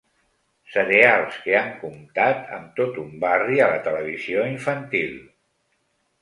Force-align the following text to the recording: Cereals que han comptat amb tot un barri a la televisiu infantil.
Cereals 0.75 1.35
que 1.43 1.53
han 1.59 1.69
comptat 1.83 2.49
amb 2.57 2.71
tot 2.79 2.97
un 3.03 3.13
barri 3.25 3.61
a 3.67 3.69
la 3.73 3.77
televisiu 3.89 4.43
infantil. 4.55 5.15